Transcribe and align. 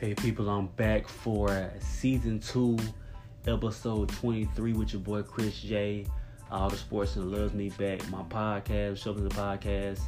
Hey 0.00 0.14
people, 0.14 0.48
I'm 0.48 0.68
back 0.68 1.06
for 1.06 1.70
season 1.78 2.40
two, 2.40 2.78
episode 3.46 4.08
23 4.08 4.72
with 4.72 4.94
your 4.94 5.02
boy 5.02 5.22
Chris 5.22 5.60
J. 5.60 6.06
All 6.50 6.70
the 6.70 6.78
sports 6.78 7.16
and 7.16 7.30
loves 7.30 7.52
me 7.52 7.68
back. 7.68 8.08
My 8.08 8.22
podcast, 8.22 9.04
Me 9.14 9.28
the 9.28 9.34
Podcast. 9.34 10.00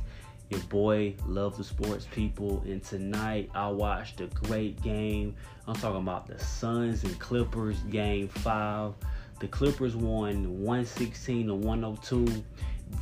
Your 0.48 0.60
boy 0.60 1.14
loves 1.26 1.58
the 1.58 1.64
sports 1.64 2.06
people. 2.10 2.62
And 2.64 2.82
tonight 2.82 3.50
I 3.54 3.68
watched 3.68 4.22
a 4.22 4.28
great 4.28 4.80
game. 4.80 5.36
I'm 5.68 5.74
talking 5.74 6.00
about 6.00 6.26
the 6.26 6.38
Suns 6.38 7.04
and 7.04 7.18
Clippers 7.18 7.78
game 7.90 8.28
five. 8.28 8.94
The 9.40 9.48
Clippers 9.48 9.94
won 9.94 10.58
116 10.62 11.48
to 11.48 11.54
102. 11.54 12.42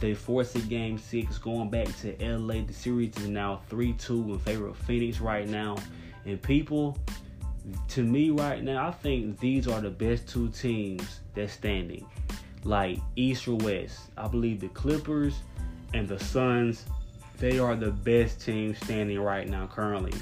They 0.01 0.15
forced 0.15 0.57
a 0.57 0.61
game 0.63 0.99
six 0.99 1.39
going 1.39 1.71
back 1.71 1.87
to 1.99 2.17
LA. 2.19 2.63
The 2.67 2.73
series 2.73 3.17
is 3.19 3.29
now 3.29 3.63
3-2 3.71 4.31
in 4.31 4.39
favor 4.41 4.67
of 4.67 4.77
Phoenix 4.77 5.21
right 5.21 5.49
now. 5.49 5.77
And 6.25 6.41
people, 6.41 6.99
to 7.89 8.03
me 8.03 8.31
right 8.31 8.63
now, 8.63 8.89
I 8.89 8.91
think 8.91 9.39
these 9.41 9.69
are 9.69 9.81
the 9.81 9.91
best 9.91 10.29
two 10.29 10.49
teams 10.49 11.21
that's 11.35 11.53
standing. 11.53 12.07
Like 12.65 12.99
East 13.17 13.49
or 13.49 13.57
West. 13.57 14.01
I 14.17 14.29
believe 14.29 14.61
the 14.61 14.69
Clippers 14.69 15.35
and 15.95 16.07
the 16.07 16.19
Suns, 16.19 16.85
they 17.39 17.59
are 17.59 17.75
the 17.75 17.91
best 17.91 18.41
teams 18.41 18.79
standing 18.79 19.19
right 19.21 19.49
now 19.49 19.67
currently. 19.67 20.13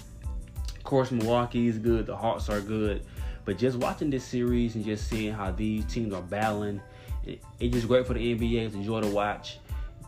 Of 0.77 0.85
course, 0.85 1.11
Milwaukee 1.11 1.69
is 1.69 1.79
good, 1.79 2.07
the 2.07 2.17
Hawks 2.17 2.49
are 2.49 2.61
good. 2.61 3.05
But 3.45 3.59
just 3.59 3.79
watching 3.79 4.11
this 4.11 4.25
series 4.25 4.75
and 4.75 4.85
just 4.85 5.09
seeing 5.09 5.33
how 5.33 5.51
these 5.51 5.85
teams 5.87 6.13
are 6.13 6.23
battling, 6.23 6.81
it, 7.25 7.43
it's 7.59 7.75
just 7.75 7.89
great 7.89 8.07
for 8.07 8.15
the 8.15 8.35
NBA. 8.35 8.67
It's 8.67 8.75
enjoy 8.75 9.01
to 9.01 9.09
watch. 9.09 9.59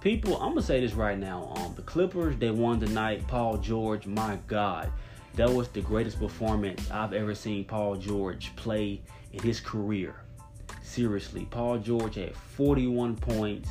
People, 0.00 0.36
I'm 0.36 0.50
gonna 0.50 0.62
say 0.62 0.80
this 0.80 0.92
right 0.92 1.18
now. 1.18 1.52
Um, 1.56 1.74
the 1.74 1.82
Clippers, 1.82 2.36
they 2.36 2.50
won 2.50 2.80
tonight. 2.80 3.27
Paul 3.27 3.58
George, 3.58 4.06
my 4.06 4.38
God, 4.47 4.91
that 5.34 5.50
was 5.50 5.69
the 5.69 5.81
greatest 5.81 6.19
performance 6.19 6.91
I've 6.91 7.12
ever 7.12 7.34
seen 7.34 7.64
Paul 7.64 7.97
George 7.97 8.55
play 8.56 9.00
in 9.33 9.42
his 9.42 9.61
career. 9.61 10.17
Seriously, 10.83 11.47
Paul 11.50 11.78
George 11.78 12.17
had 12.17 12.34
41 12.34 13.17
points, 13.17 13.69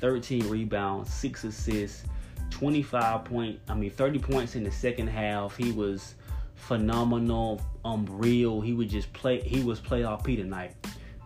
13 0.00 0.48
rebounds, 0.48 1.12
6 1.12 1.44
assists, 1.44 2.04
25 2.50 3.24
point, 3.24 3.58
I 3.68 3.74
mean 3.74 3.90
30 3.90 4.18
points 4.18 4.54
in 4.54 4.64
the 4.64 4.70
second 4.70 5.08
half. 5.08 5.56
He 5.56 5.72
was 5.72 6.14
phenomenal, 6.54 7.60
unreal. 7.84 8.60
He 8.60 8.72
would 8.72 8.88
just 8.88 9.12
play 9.12 9.40
he 9.40 9.62
was 9.62 9.80
playoff 9.80 10.24
P 10.24 10.36
tonight. 10.36 10.74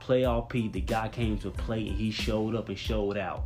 Playoff 0.00 0.48
P, 0.48 0.68
the 0.68 0.80
guy 0.80 1.08
came 1.08 1.38
to 1.38 1.50
play 1.50 1.88
and 1.88 1.96
he 1.96 2.10
showed 2.10 2.54
up 2.54 2.68
and 2.68 2.78
showed 2.78 3.16
out. 3.16 3.44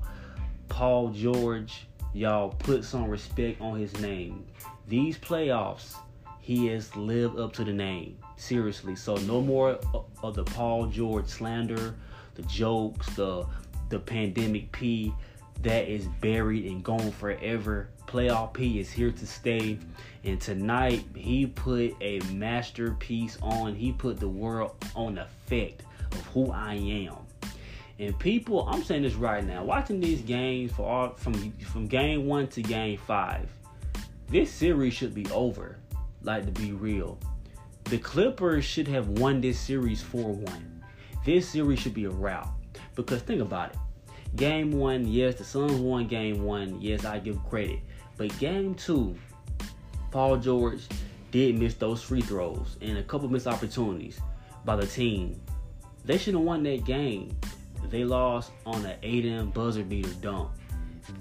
Paul 0.69 1.09
George, 1.09 1.87
y'all 2.13 2.51
put 2.51 2.85
some 2.85 3.09
respect 3.09 3.61
on 3.61 3.79
his 3.79 3.99
name. 4.01 4.45
These 4.87 5.19
playoffs, 5.19 5.95
he 6.49 6.67
has 6.69 6.97
lived 6.97 7.39
up 7.39 7.53
to 7.53 7.63
the 7.63 7.75
name. 7.75 8.17
Seriously. 8.37 8.97
So 8.97 9.17
no 9.17 9.43
more 9.43 9.79
of 10.23 10.35
the 10.35 10.45
Paul 10.45 10.87
George 10.87 11.27
slander, 11.27 11.95
the 12.37 12.43
jokes, 12.45 13.07
the 13.17 13.45
the 13.91 13.99
pandemic 13.99 14.73
P 14.73 15.13
that 15.61 15.87
is 15.89 16.07
buried 16.23 16.65
and 16.65 16.83
gone 16.83 17.13
forever. 17.13 17.91
Playoff 18.07 18.55
P 18.55 18.81
is 18.81 18.91
here 18.91 19.11
to 19.11 19.27
stay. 19.27 19.79
And 20.25 20.41
tonight 20.41 21.05
he 21.15 21.45
put 21.45 21.95
a 22.01 22.21
masterpiece 22.33 23.37
on. 23.43 23.75
He 23.75 23.93
put 23.93 24.19
the 24.19 24.29
world 24.29 24.73
on 24.97 25.19
effect 25.19 25.83
of 26.13 26.25
who 26.29 26.51
I 26.51 26.77
am. 26.77 27.17
And 27.99 28.19
people, 28.19 28.67
I'm 28.67 28.83
saying 28.83 29.03
this 29.03 29.17
right 29.17 29.45
now, 29.45 29.65
watching 29.65 30.01
these 30.01 30.23
games 30.23 30.73
for 30.73 30.89
all 30.89 31.11
from 31.11 31.53
from 31.61 31.87
game 31.87 32.25
one 32.25 32.47
to 32.49 32.63
game 32.63 32.97
five, 33.07 33.51
this 34.31 34.51
series 34.51 34.95
should 34.95 35.13
be 35.15 35.27
over 35.31 35.77
like 36.23 36.47
to 36.47 36.53
be 36.53 36.73
real. 36.73 37.19
The 37.85 37.99
Clippers 37.99 38.65
should 38.65 38.89
have 38.89 39.09
won 39.09 39.41
this 39.41 39.59
series 39.59 40.03
4-1. 40.03 40.49
This 41.25 41.49
series 41.49 41.79
should 41.79 41.95
be 41.95 42.05
a 42.05 42.11
rout. 42.11 42.49
Because 42.95 43.23
think 43.23 43.41
about 43.41 43.71
it. 43.71 43.77
Game 44.37 44.73
one, 44.73 45.07
yes, 45.07 45.37
the 45.37 45.45
Suns 45.45 45.73
won 45.73 46.07
game 46.07 46.45
one. 46.45 46.81
Yes, 46.81 47.05
I 47.05 47.19
give 47.19 47.43
credit. 47.45 47.79
But 48.17 48.37
game 48.39 48.75
two, 48.75 49.17
Paul 50.11 50.37
George 50.37 50.83
did 51.31 51.59
miss 51.59 51.75
those 51.75 52.03
free 52.03 52.21
throws 52.21 52.77
and 52.81 52.99
a 52.99 53.03
couple 53.03 53.29
missed 53.29 53.47
opportunities 53.47 54.21
by 54.65 54.77
the 54.77 54.87
team. 54.87 55.41
They 56.05 56.19
should 56.19 56.35
have 56.35 56.43
won 56.43 56.63
that 56.65 56.85
game. 56.85 57.37
They 57.91 58.05
lost 58.05 58.53
on 58.67 58.85
an 58.85 58.97
Ayton 59.03 59.51
buzzer 59.51 59.83
beater 59.83 60.13
dunk. 60.21 60.51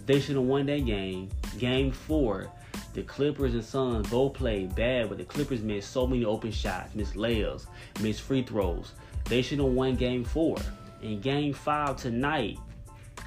They 0.06 0.19
should 0.19 0.35
have 0.35 0.46
won 0.46 0.66
that 0.66 0.85
game. 0.85 1.29
Game 1.58 1.91
four, 1.91 2.52
the 2.97 3.03
Clippers 3.03 3.53
and 3.53 3.63
Suns 3.63 4.09
both 4.09 4.34
played 4.34 4.74
bad, 4.74 5.09
but 5.09 5.19
the 5.19 5.24
Clippers 5.24 5.62
missed 5.62 5.91
so 5.91 6.08
many 6.08 6.25
open 6.25 6.50
shots, 6.50 6.96
missed 6.96 7.13
layups, 7.13 7.68
missed 8.02 8.24
free 8.24 8.41
throws. 8.41 8.94
They 9.25 9.44
should 9.44 9.59
have 9.59 9.68
won 9.68 9.96
game 9.96 10.24
four. 10.24 10.58
In 11.03 11.22
game 11.22 11.53
five 11.53 11.97
tonight, 11.97 12.58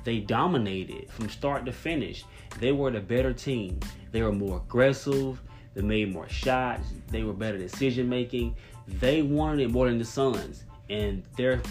they 0.03 0.19
dominated 0.19 1.09
from 1.13 1.29
start 1.29 1.65
to 1.67 1.73
finish. 1.73 2.25
They 2.59 2.73
were 2.73 2.91
the 2.91 2.99
better 2.99 3.33
team. 3.33 3.79
They 4.11 4.23
were 4.23 4.33
more 4.33 4.57
aggressive. 4.57 5.41
They 5.75 5.83
made 5.83 6.13
more 6.13 6.29
shots. 6.29 6.89
They 7.07 7.23
were 7.23 7.33
better 7.33 7.57
decision 7.57 8.09
making. 8.09 8.57
They 8.89 9.23
wanted 9.23 9.61
it 9.61 9.71
more 9.71 9.89
than 9.89 9.99
the 9.99 10.05
Suns. 10.05 10.65
And 10.89 11.23
there 11.37 11.63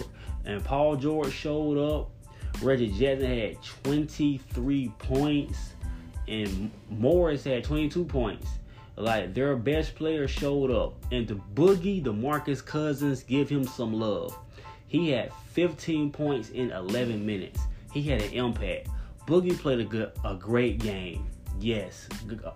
and 0.46 0.64
Paul 0.64 0.96
George 0.96 1.34
showed 1.34 1.78
up. 1.78 2.12
Reggie 2.62 2.98
Jackson 2.98 3.28
had 3.28 3.62
23 3.62 4.88
points 5.00 5.74
and 6.30 6.72
Morris 6.90 7.44
had 7.44 7.64
22 7.64 8.06
points. 8.06 8.48
Like 8.96 9.34
their 9.34 9.56
best 9.56 9.96
player 9.96 10.28
showed 10.28 10.72
up, 10.72 10.94
and 11.12 11.28
the 11.28 11.36
boogie, 11.56 12.04
DeMarcus 12.04 12.64
Cousins, 12.64 13.24
give 13.24 13.50
him 13.50 13.66
some 13.66 13.94
love. 13.94 14.38
He 14.88 15.12
had 15.12 15.32
15 15.54 16.12
points 16.12 16.50
in 16.50 16.72
11 16.72 17.26
minutes. 17.26 17.62
He 17.94 18.02
had 18.02 18.22
an 18.22 18.34
impact. 18.34 18.90
Boogie 19.26 19.58
played 19.58 19.80
a 19.80 19.86
good, 19.86 20.12
a 20.26 20.36
great 20.36 20.80
game. 20.80 21.28
Yes, 21.60 22.10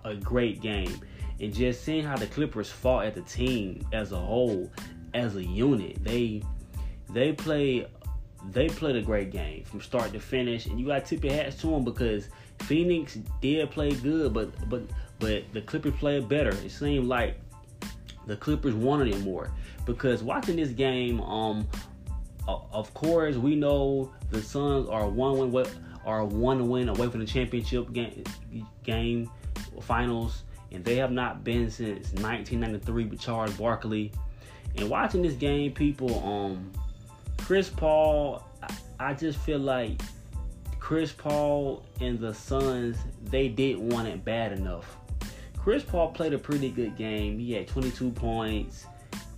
a 0.04 0.14
great 0.14 0.60
game. 0.60 1.00
And 1.40 1.54
just 1.54 1.82
seeing 1.82 2.04
how 2.04 2.16
the 2.16 2.26
Clippers 2.26 2.70
fought 2.70 3.06
as 3.06 3.16
a 3.16 3.22
team, 3.22 3.86
as 3.92 4.12
a 4.12 4.18
whole, 4.18 4.70
as 5.14 5.36
a 5.36 5.44
unit, 5.44 6.02
they 6.02 6.42
they 7.10 7.32
played 7.32 7.86
they 8.50 8.68
played 8.68 8.96
a 8.96 9.02
great 9.02 9.30
game 9.30 9.64
from 9.64 9.80
start 9.80 10.12
to 10.12 10.20
finish. 10.20 10.66
And 10.66 10.78
you 10.78 10.86
got 10.86 11.04
to 11.04 11.16
tip 11.16 11.24
your 11.24 11.32
hats 11.32 11.56
to 11.62 11.68
them 11.68 11.84
because 11.84 12.28
Phoenix 12.62 13.18
did 13.40 13.70
play 13.70 13.92
good, 13.92 14.32
but 14.32 14.50
but 14.68 14.82
but 15.18 15.44
the 15.52 15.60
Clippers 15.62 15.94
played 15.98 16.28
better. 16.28 16.50
It 16.50 16.70
seemed 16.70 17.06
like 17.06 17.38
the 18.26 18.36
Clippers 18.36 18.74
wanted 18.74 19.14
it 19.14 19.20
more 19.20 19.50
because 19.84 20.22
watching 20.22 20.56
this 20.56 20.70
game, 20.70 21.20
um, 21.20 21.68
of 22.46 22.92
course 22.94 23.36
we 23.36 23.54
know 23.54 24.12
the 24.30 24.42
Suns 24.42 24.88
are 24.88 25.08
one 25.08 25.50
win 25.52 25.66
are 26.04 26.24
one 26.24 26.68
win 26.68 26.88
away 26.88 27.08
from 27.08 27.20
the 27.20 27.26
championship 27.26 27.92
game 27.92 28.24
game 28.82 29.30
finals, 29.82 30.42
and 30.72 30.84
they 30.84 30.96
have 30.96 31.12
not 31.12 31.44
been 31.44 31.70
since 31.70 32.12
1993 32.12 33.06
with 33.06 33.20
Charles 33.20 33.54
Barkley. 33.54 34.12
And 34.76 34.90
watching 34.90 35.22
this 35.22 35.34
game, 35.34 35.72
people, 35.72 36.26
um, 36.26 36.72
Chris 37.38 37.68
Paul, 37.68 38.44
I, 38.62 38.74
I 39.10 39.14
just 39.14 39.38
feel 39.38 39.60
like 39.60 40.00
Chris 40.84 41.12
Paul 41.12 41.82
and 42.02 42.18
the 42.18 42.34
Suns, 42.34 42.98
they 43.30 43.48
didn't 43.48 43.88
want 43.88 44.06
it 44.06 44.22
bad 44.22 44.52
enough. 44.52 44.98
Chris 45.56 45.82
Paul 45.82 46.08
played 46.10 46.34
a 46.34 46.38
pretty 46.38 46.68
good 46.68 46.94
game. 46.94 47.38
He 47.38 47.54
had 47.54 47.66
22 47.66 48.10
points, 48.10 48.84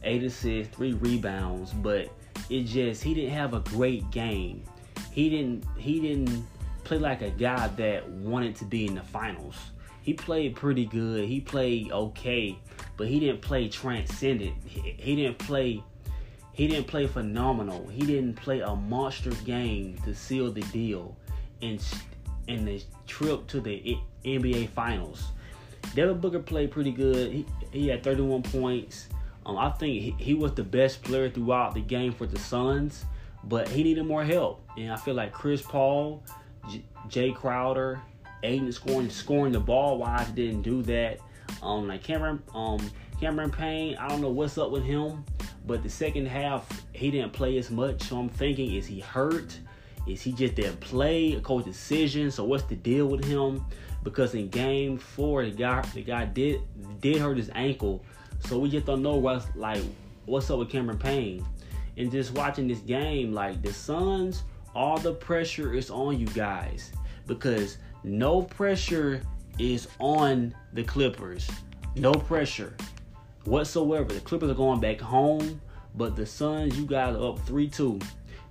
8 0.03 0.25
assists, 0.25 0.75
3 0.75 0.95
rebounds, 0.95 1.73
but 1.73 2.11
it 2.51 2.65
just 2.65 3.01
he 3.01 3.15
didn't 3.15 3.31
have 3.31 3.55
a 3.55 3.61
great 3.61 4.11
game. 4.11 4.65
He 5.13 5.31
didn't 5.31 5.65
he 5.79 6.01
didn't 6.01 6.45
play 6.83 6.99
like 6.99 7.23
a 7.23 7.31
guy 7.31 7.69
that 7.69 8.09
wanted 8.09 8.57
to 8.57 8.65
be 8.65 8.89
in 8.89 8.97
the 8.97 9.03
finals. 9.03 9.55
He 10.03 10.15
played 10.15 10.57
pretty 10.57 10.87
good. 10.87 11.29
He 11.29 11.41
played 11.41 11.93
okay, 11.93 12.59
but 12.97 13.07
he 13.07 13.21
didn't 13.21 13.41
play 13.41 13.69
transcendent. 13.69 14.57
He, 14.67 14.81
he 14.99 15.15
didn't 15.15 15.39
play 15.39 15.81
he 16.55 16.67
didn't 16.67 16.89
play 16.89 17.07
phenomenal. 17.07 17.87
He 17.87 18.01
didn't 18.01 18.35
play 18.35 18.63
a 18.63 18.75
monster 18.75 19.31
game 19.45 19.97
to 20.05 20.13
seal 20.13 20.51
the 20.51 20.63
deal 20.63 21.17
in 21.61 21.79
in 22.49 22.65
the 22.65 22.83
trip 23.07 23.47
to 23.49 23.61
the 23.61 23.99
NBA 24.25 24.69
Finals. 24.71 25.29
Devin 25.95 26.19
Booker 26.21 26.41
played 26.41 26.71
pretty 26.71 26.93
good. 26.93 27.33
He, 27.33 27.47
he 27.73 27.89
had 27.89 28.03
31 28.03 28.43
points. 28.43 29.09
Um, 29.45 29.57
I 29.57 29.71
think 29.71 30.03
he, 30.03 30.15
he 30.19 30.35
was 30.35 30.53
the 30.53 30.65
best 30.65 31.03
player 31.03 31.31
throughout 31.31 31.75
the 31.75 31.81
game 31.81 32.13
for 32.13 32.27
the 32.27 32.39
Suns, 32.39 33.05
but 33.45 33.69
he 33.69 33.83
needed 33.83 34.05
more 34.05 34.25
help. 34.25 34.69
And 34.77 34.93
I 34.93 34.97
feel 34.97 35.15
like 35.15 35.33
Chris 35.33 35.63
Paul, 35.63 36.23
J- 36.69 36.85
Jae 37.09 37.35
Crowder, 37.35 38.01
Ayton 38.43 38.71
scoring 38.73 39.11
scoring 39.11 39.53
the 39.53 39.61
ball 39.61 39.99
wise 39.99 40.29
didn't 40.31 40.63
do 40.63 40.83
that. 40.83 41.19
Um, 41.63 41.89
like 41.89 42.03
Cameron 42.03 42.43
um 42.55 42.91
Cameron 43.21 43.51
Payne, 43.51 43.97
I 43.97 44.09
don't 44.09 44.21
know 44.21 44.29
what's 44.31 44.59
up 44.59 44.71
with 44.71 44.85
him, 44.85 45.25
but 45.67 45.83
the 45.83 45.89
second 45.89 46.27
half 46.27 46.85
he 46.93 47.11
didn't 47.11 47.33
play 47.33 47.57
as 47.57 47.71
much. 47.71 48.03
So 48.03 48.19
I'm 48.19 48.29
thinking, 48.29 48.75
is 48.75 48.87
he 48.87 49.01
hurt? 49.01 49.59
Is 50.07 50.23
he 50.23 50.33
just 50.33 50.55
didn't 50.55 50.81
play 50.81 51.35
a 51.35 51.41
coach 51.41 51.65
decision? 51.65 52.31
So 52.31 52.45
what's 52.45 52.65
the 52.65 52.77
deal 52.77 53.07
with 53.07 53.25
him? 53.25 53.65
Because 54.05 54.35
in 54.35 54.49
game 54.49 54.99
four, 54.99 55.45
the 55.45 55.51
guy 55.51 55.83
the 55.95 56.03
guy 56.03 56.27
did 56.27 56.61
did 57.01 57.17
hurt 57.17 57.37
his 57.37 57.51
ankle, 57.55 58.05
So 58.41 58.59
we 58.59 58.71
just 58.71 58.87
don't 58.87 59.03
know 59.03 59.17
what's 59.17 59.47
like 59.57 59.83
what's 60.27 60.51
up 60.51 60.59
with 60.59 60.71
Cameron 60.71 60.99
Payne. 60.99 61.45
And 61.97 62.13
just 62.13 62.33
watching 62.35 62.69
this 62.69 62.81
game, 62.81 63.33
like 63.33 63.63
the 63.63 63.73
Suns, 63.73 64.45
all 64.75 64.99
the 64.99 65.15
pressure 65.15 65.73
is 65.73 65.91
on 65.91 66.21
you 66.21 66.27
guys 66.27 66.93
because 67.27 67.79
no 68.05 68.43
pressure 68.43 69.23
is 69.59 69.89
on 69.99 70.55
the 70.75 70.85
Clippers. 70.85 71.51
No 71.97 72.13
pressure 72.13 72.77
whatsoever. 73.45 74.13
The 74.13 74.21
Clippers 74.21 74.51
are 74.51 74.55
going 74.55 74.81
back 74.81 75.01
home, 75.01 75.61
but 75.95 76.15
the 76.15 76.27
Suns, 76.27 76.79
you 76.79 76.85
guys 76.85 77.17
are 77.17 77.31
up 77.31 77.39
3 77.41 77.69
2. 77.69 77.99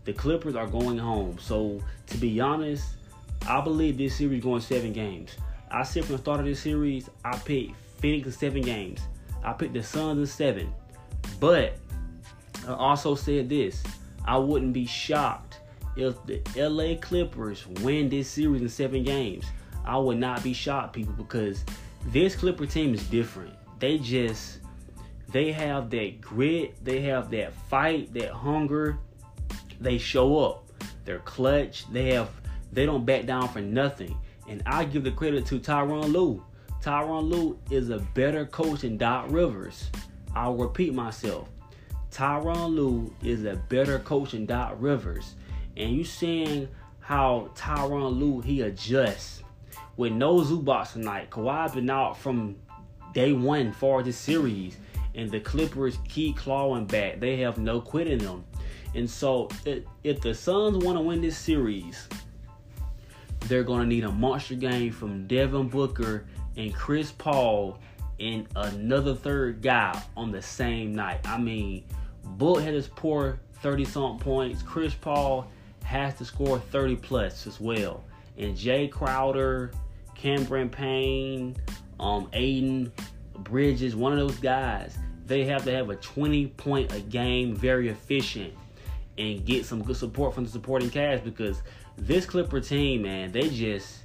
The 0.05 0.13
Clippers 0.13 0.55
are 0.55 0.67
going 0.67 0.97
home. 0.97 1.37
So, 1.39 1.81
to 2.07 2.17
be 2.17 2.39
honest, 2.39 2.85
I 3.47 3.61
believe 3.61 3.97
this 3.97 4.15
series 4.15 4.43
going 4.43 4.61
seven 4.61 4.93
games. 4.93 5.35
I 5.71 5.83
said 5.83 6.05
from 6.05 6.15
the 6.15 6.21
start 6.21 6.39
of 6.39 6.45
this 6.45 6.59
series, 6.59 7.09
I 7.23 7.37
picked 7.37 7.75
Phoenix 7.99 8.27
in 8.27 8.31
seven 8.31 8.61
games. 8.61 9.01
I 9.43 9.53
picked 9.53 9.73
the 9.73 9.83
Suns 9.83 10.19
in 10.19 10.27
seven. 10.27 10.73
But 11.39 11.77
I 12.67 12.73
also 12.73 13.15
said 13.15 13.49
this 13.49 13.83
I 14.25 14.37
wouldn't 14.37 14.73
be 14.73 14.85
shocked 14.85 15.59
if 15.95 16.15
the 16.25 16.41
LA 16.55 16.95
Clippers 16.99 17.67
win 17.67 18.09
this 18.09 18.29
series 18.29 18.61
in 18.61 18.69
seven 18.69 19.03
games. 19.03 19.45
I 19.85 19.97
would 19.97 20.17
not 20.17 20.43
be 20.43 20.53
shocked, 20.53 20.93
people, 20.93 21.13
because 21.13 21.63
this 22.07 22.35
Clipper 22.35 22.65
team 22.65 22.93
is 22.93 23.03
different. 23.07 23.53
They 23.79 23.97
just 23.97 24.59
they 25.29 25.51
have 25.51 25.89
that 25.91 26.21
grit, 26.21 26.83
they 26.83 27.01
have 27.01 27.29
that 27.31 27.53
fight, 27.53 28.13
that 28.13 28.31
hunger. 28.31 28.97
They 29.79 29.97
show 29.97 30.39
up. 30.39 30.71
They're 31.05 31.19
clutch. 31.19 31.91
They 31.91 32.13
have 32.13 32.29
they 32.71 32.85
don't 32.85 33.05
back 33.05 33.25
down 33.25 33.47
for 33.49 33.61
nothing. 33.61 34.17
And 34.47 34.61
I 34.65 34.83
give 34.85 35.03
the 35.03 35.11
credit 35.11 35.45
to 35.47 35.59
Tyronn 35.59 36.11
Lue. 36.11 36.43
Tyronn 36.81 37.29
Lue 37.29 37.57
is 37.71 37.89
a 37.89 37.99
better 38.13 38.45
coach 38.45 38.81
than 38.81 38.97
Doc 38.97 39.25
Rivers. 39.29 39.89
I'll 40.35 40.55
repeat 40.55 40.93
myself. 40.93 41.49
Tyronn 42.11 42.75
Lue 42.75 43.13
is 43.23 43.45
a 43.45 43.55
better 43.69 43.99
coach 43.99 44.31
than 44.31 44.45
Doc 44.45 44.75
Rivers. 44.79 45.35
And 45.77 45.91
you 45.91 46.03
seeing 46.03 46.67
how 46.99 47.49
Tyronn 47.55 48.19
Lue 48.19 48.41
he 48.41 48.61
adjusts 48.61 49.43
with 49.97 50.11
no 50.11 50.41
Zubac 50.41 50.91
tonight. 50.91 51.29
Kawhi's 51.29 51.73
been 51.73 51.89
out 51.89 52.17
from 52.17 52.55
day 53.13 53.31
one 53.31 53.71
for 53.71 54.03
this 54.03 54.17
series, 54.17 54.77
and 55.13 55.31
the 55.31 55.39
Clippers 55.39 55.97
keep 56.07 56.35
clawing 56.37 56.85
back. 56.85 57.19
They 57.19 57.37
have 57.37 57.57
no 57.57 57.79
quit 57.79 58.07
in 58.07 58.19
them. 58.19 58.43
And 58.95 59.09
so, 59.09 59.49
if 60.03 60.21
the 60.21 60.33
Suns 60.33 60.83
want 60.83 60.97
to 60.97 61.01
win 61.01 61.21
this 61.21 61.37
series, 61.37 62.07
they're 63.41 63.63
going 63.63 63.81
to 63.81 63.85
need 63.85 64.05
a 64.05 64.11
monster 64.11 64.55
game 64.55 64.91
from 64.91 65.27
Devin 65.27 65.67
Booker 65.67 66.25
and 66.55 66.73
Chris 66.73 67.11
Paul 67.11 67.77
and 68.19 68.47
another 68.55 69.13
third 69.13 69.61
guy 69.61 70.01
on 70.15 70.31
the 70.31 70.41
same 70.41 70.95
night. 70.95 71.19
I 71.25 71.37
mean, 71.37 71.83
Book 72.23 72.61
had 72.61 72.73
his 72.73 72.87
poor 72.87 73.39
30 73.55 73.85
something 73.85 74.19
points. 74.19 74.63
Chris 74.63 74.93
Paul 74.93 75.47
has 75.83 76.17
to 76.17 76.25
score 76.25 76.59
30 76.59 76.95
plus 76.95 77.45
as 77.45 77.59
well. 77.59 78.03
And 78.37 78.55
Jae 78.55 78.89
Crowder, 78.89 79.71
Cameron 80.15 80.69
Payne, 80.69 81.55
um, 81.99 82.29
Ayton 82.33 82.91
Bridges, 83.39 83.95
one 83.95 84.13
of 84.13 84.19
those 84.19 84.39
guys, 84.39 84.97
they 85.25 85.43
have 85.45 85.63
to 85.65 85.71
have 85.71 85.89
a 85.89 85.95
20 85.95 86.47
point 86.47 86.93
a 86.93 86.99
game, 87.01 87.55
very 87.55 87.89
efficient, 87.89 88.53
and 89.17 89.45
get 89.45 89.65
some 89.65 89.83
good 89.83 89.97
support 89.97 90.33
from 90.33 90.43
the 90.43 90.49
supporting 90.49 90.89
cast 90.89 91.23
because 91.23 91.61
this 91.97 92.25
Clipper 92.25 92.59
team, 92.59 93.03
man, 93.03 93.31
they 93.31 93.49
just 93.49 93.99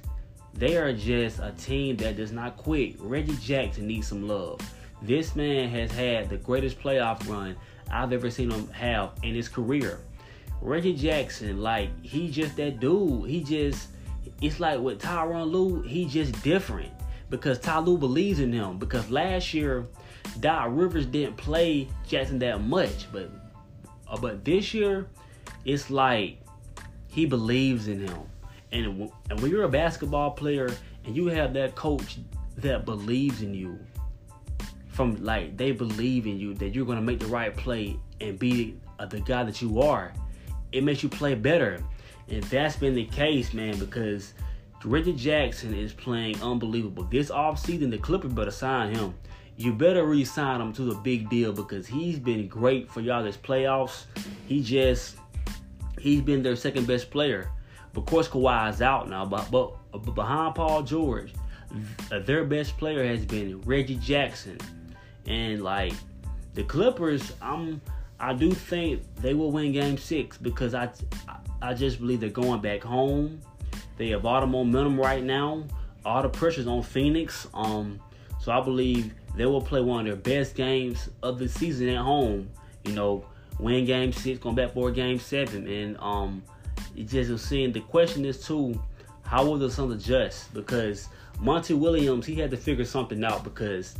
they 0.53 0.77
are 0.77 0.93
just 0.93 1.39
a 1.39 1.51
team 1.51 1.97
that 1.97 2.17
does 2.17 2.31
not 2.31 2.57
quit. 2.57 2.99
Reggie 2.99 3.35
Jackson 3.37 3.87
needs 3.87 4.07
some 4.07 4.27
love. 4.27 4.59
This 5.01 5.35
man 5.35 5.69
has 5.69 5.91
had 5.91 6.29
the 6.29 6.37
greatest 6.37 6.79
playoff 6.79 7.27
run 7.27 7.55
I've 7.89 8.13
ever 8.13 8.29
seen 8.29 8.51
him 8.51 8.69
have 8.69 9.11
in 9.23 9.33
his 9.33 9.49
career. 9.49 9.99
Reggie 10.61 10.93
Jackson, 10.93 11.61
like 11.61 11.89
he 12.03 12.29
just 12.29 12.55
that 12.57 12.79
dude. 12.79 13.29
He 13.29 13.43
just 13.43 13.89
it's 14.41 14.59
like 14.59 14.79
with 14.79 15.01
Tyronn 15.01 15.51
Lue, 15.51 15.81
he 15.81 16.05
just 16.05 16.41
different 16.43 16.91
because 17.29 17.59
Ty 17.59 17.79
Lue 17.79 17.97
believes 17.97 18.39
in 18.39 18.51
him. 18.51 18.77
Because 18.77 19.09
last 19.09 19.53
year, 19.53 19.87
Doc 20.39 20.67
Rivers 20.69 21.05
didn't 21.05 21.37
play 21.37 21.87
Jackson 22.07 22.37
that 22.39 22.61
much, 22.61 23.11
but 23.11 23.31
but 24.17 24.43
this 24.43 24.73
year, 24.73 25.07
it's 25.65 25.89
like 25.89 26.39
he 27.07 27.25
believes 27.25 27.87
in 27.87 28.07
him. 28.07 28.19
And, 28.71 29.11
and 29.29 29.39
when 29.39 29.51
you're 29.51 29.63
a 29.63 29.69
basketball 29.69 30.31
player 30.31 30.69
and 31.05 31.15
you 31.15 31.27
have 31.27 31.53
that 31.53 31.75
coach 31.75 32.17
that 32.57 32.85
believes 32.85 33.41
in 33.41 33.53
you, 33.53 33.79
from 34.89 35.23
like 35.23 35.57
they 35.57 35.71
believe 35.71 36.27
in 36.27 36.37
you 36.37 36.53
that 36.55 36.75
you're 36.75 36.85
gonna 36.85 37.01
make 37.01 37.19
the 37.19 37.25
right 37.27 37.55
play 37.55 37.97
and 38.19 38.37
be 38.37 38.77
uh, 38.99 39.05
the 39.05 39.19
guy 39.21 39.43
that 39.43 39.61
you 39.61 39.81
are, 39.81 40.13
it 40.71 40.83
makes 40.83 41.01
you 41.03 41.09
play 41.09 41.33
better. 41.33 41.83
And 42.29 42.43
that's 42.45 42.75
been 42.75 42.93
the 42.93 43.05
case, 43.05 43.53
man, 43.53 43.77
because 43.77 44.33
Richard 44.83 45.17
Jackson 45.17 45.73
is 45.73 45.93
playing 45.93 46.41
unbelievable. 46.41 47.03
This 47.03 47.29
offseason, 47.29 47.91
the 47.91 47.97
Clippers 47.97 48.33
better 48.33 48.51
sign 48.51 48.95
him. 48.95 49.13
You 49.61 49.71
better 49.71 50.05
re-sign 50.05 50.59
him 50.59 50.73
to 50.73 50.81
the 50.81 50.95
big 50.95 51.29
deal 51.29 51.53
because 51.53 51.85
he's 51.85 52.17
been 52.17 52.47
great 52.47 52.91
for 52.91 52.99
y'all 52.99 53.23
this 53.23 53.37
playoffs. 53.37 54.05
He 54.47 54.63
just 54.63 55.17
he's 55.99 56.19
been 56.19 56.41
their 56.41 56.55
second 56.55 56.87
best 56.87 57.11
player. 57.11 57.51
Of 57.95 58.07
course, 58.07 58.27
Kawhi 58.27 58.71
is 58.71 58.81
out 58.81 59.07
now, 59.07 59.23
but, 59.23 59.51
but, 59.51 59.73
but 59.91 60.15
behind 60.15 60.55
Paul 60.55 60.81
George, 60.81 61.35
their 62.09 62.43
best 62.43 62.75
player 62.77 63.05
has 63.05 63.23
been 63.23 63.61
Reggie 63.61 63.97
Jackson. 63.97 64.57
And 65.27 65.61
like 65.61 65.93
the 66.55 66.63
Clippers, 66.63 67.33
I'm 67.39 67.81
I 68.19 68.33
do 68.33 68.51
think 68.53 69.03
they 69.17 69.35
will 69.35 69.51
win 69.51 69.73
game 69.73 69.99
six 69.99 70.39
because 70.39 70.73
I 70.73 70.89
I 71.61 71.75
just 71.75 71.99
believe 71.99 72.19
they're 72.19 72.29
going 72.29 72.61
back 72.61 72.81
home. 72.81 73.41
They 73.97 74.09
have 74.09 74.25
all 74.25 74.41
the 74.41 74.47
momentum 74.47 74.99
right 74.99 75.23
now. 75.23 75.65
All 76.03 76.23
the 76.23 76.29
pressure's 76.29 76.65
on 76.65 76.81
Phoenix. 76.81 77.47
Um, 77.53 77.99
so 78.39 78.51
I 78.51 78.59
believe 78.59 79.13
they 79.35 79.45
will 79.45 79.61
play 79.61 79.81
one 79.81 80.01
of 80.01 80.05
their 80.05 80.37
best 80.37 80.55
games 80.55 81.09
of 81.23 81.39
the 81.39 81.47
season 81.47 81.89
at 81.89 81.97
home. 81.97 82.49
You 82.85 82.93
know, 82.93 83.25
win 83.59 83.85
game 83.85 84.11
six, 84.11 84.39
going 84.39 84.55
back 84.55 84.73
for 84.73 84.91
game 84.91 85.19
seven. 85.19 85.67
And 85.67 85.97
um 85.99 86.43
it 86.95 87.07
just 87.07 87.47
seeing 87.47 87.71
the 87.71 87.79
question 87.81 88.25
is 88.25 88.45
too, 88.45 88.81
how 89.23 89.45
will 89.45 89.57
the 89.57 89.69
Suns 89.69 89.93
adjust? 90.03 90.53
Because 90.53 91.07
Monty 91.39 91.73
Williams, 91.73 92.25
he 92.25 92.35
had 92.35 92.51
to 92.51 92.57
figure 92.57 92.85
something 92.85 93.23
out 93.23 93.43
because 93.43 93.95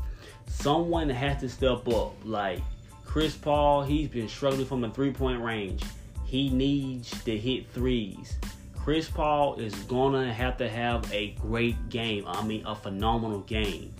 someone 0.47 1.09
has 1.09 1.39
to 1.41 1.49
step 1.49 1.87
up. 1.87 2.13
Like 2.25 2.61
Chris 3.05 3.35
Paul, 3.35 3.83
he's 3.83 4.09
been 4.09 4.27
struggling 4.27 4.65
from 4.65 4.83
a 4.83 4.89
three 4.89 5.11
point 5.11 5.41
range. 5.41 5.83
He 6.25 6.49
needs 6.49 7.23
to 7.23 7.37
hit 7.37 7.69
threes. 7.71 8.37
Chris 8.75 9.09
Paul 9.09 9.59
is 9.59 9.75
gonna 9.83 10.33
have 10.33 10.57
to 10.57 10.67
have 10.67 11.11
a 11.13 11.31
great 11.31 11.89
game. 11.89 12.25
I 12.27 12.43
mean, 12.43 12.65
a 12.65 12.75
phenomenal 12.75 13.41
game. 13.41 13.93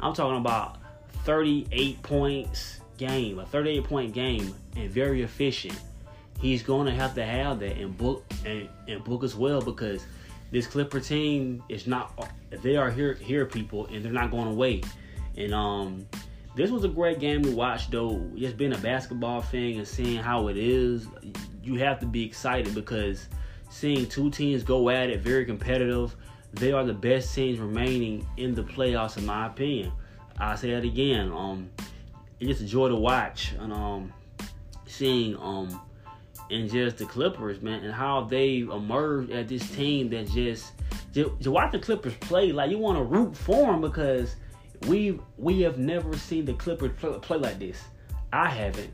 I'm 0.00 0.12
talking 0.12 0.38
about 0.38 0.78
38 1.24 2.02
points 2.02 2.80
game, 2.98 3.38
a 3.38 3.46
38 3.46 3.84
point 3.84 4.12
game, 4.12 4.54
and 4.76 4.90
very 4.90 5.22
efficient. 5.22 5.78
He's 6.40 6.62
gonna 6.62 6.94
have 6.94 7.14
to 7.14 7.24
have 7.24 7.60
that 7.60 7.78
and 7.78 7.96
book 7.96 8.24
and, 8.44 8.68
and 8.88 9.02
book 9.02 9.24
as 9.24 9.34
well 9.34 9.60
because 9.60 10.04
this 10.50 10.66
Clipper 10.66 11.00
team 11.00 11.62
is 11.68 11.86
not. 11.86 12.28
They 12.50 12.76
are 12.76 12.90
here 12.90 13.14
here 13.14 13.46
people, 13.46 13.86
and 13.86 14.04
they're 14.04 14.12
not 14.12 14.30
going 14.30 14.48
away. 14.48 14.82
And 15.36 15.52
um, 15.54 16.06
this 16.54 16.70
was 16.70 16.84
a 16.84 16.88
great 16.88 17.18
game 17.18 17.42
to 17.42 17.50
watch, 17.50 17.90
though. 17.90 18.20
Just 18.36 18.56
being 18.56 18.74
a 18.74 18.78
basketball 18.78 19.40
fan 19.40 19.78
and 19.78 19.88
seeing 19.88 20.18
how 20.18 20.48
it 20.48 20.56
is, 20.56 21.08
you 21.62 21.76
have 21.76 21.98
to 22.00 22.06
be 22.06 22.24
excited 22.24 22.74
because 22.74 23.28
seeing 23.70 24.06
two 24.06 24.30
teams 24.30 24.62
go 24.62 24.90
at 24.90 25.10
it, 25.10 25.20
very 25.20 25.44
competitive. 25.44 26.14
They 26.52 26.70
are 26.70 26.84
the 26.84 26.94
best 26.94 27.34
teams 27.34 27.58
remaining 27.58 28.24
in 28.36 28.54
the 28.54 28.62
playoffs, 28.62 29.16
in 29.16 29.26
my 29.26 29.46
opinion. 29.46 29.90
I 30.38 30.56
say 30.56 30.72
that 30.72 30.84
again. 30.84 31.32
Um, 31.32 31.70
it's 32.40 32.48
just 32.48 32.62
a 32.62 32.66
joy 32.66 32.88
to 32.88 32.96
watch, 32.96 33.52
and 33.58 33.72
um, 33.72 34.12
seeing 34.86 35.36
um, 35.36 35.80
and 36.50 36.70
just 36.70 36.98
the 36.98 37.06
Clippers, 37.06 37.60
man, 37.62 37.84
and 37.84 37.92
how 37.92 38.22
they 38.22 38.58
emerged 38.58 39.30
as 39.30 39.48
this 39.48 39.68
team 39.70 40.10
that 40.10 40.28
just, 40.28 40.72
just, 41.12 41.30
just 41.38 41.48
watch 41.48 41.72
the 41.72 41.78
Clippers 41.78 42.14
play. 42.20 42.52
Like 42.52 42.70
you 42.70 42.78
want 42.78 42.98
to 42.98 43.04
root 43.04 43.36
for 43.36 43.72
them 43.72 43.80
because 43.80 44.36
we 44.86 45.18
we 45.38 45.60
have 45.62 45.78
never 45.78 46.16
seen 46.16 46.44
the 46.44 46.54
Clippers 46.54 46.92
play, 46.98 47.18
play 47.20 47.38
like 47.38 47.58
this. 47.58 47.82
I 48.32 48.48
haven't. 48.48 48.92